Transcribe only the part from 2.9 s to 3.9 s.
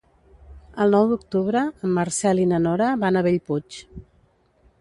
van a Bellpuig.